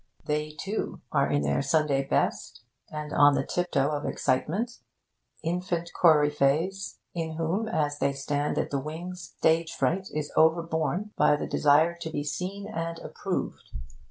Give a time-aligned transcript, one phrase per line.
[0.25, 4.79] They, too, are in their Sunday best, and on the tiptoe of excitement
[5.43, 11.35] infant coryphe'es, in whom, as they stand at the wings, stage fright is overborne by
[11.35, 13.69] the desire to be seen and approved.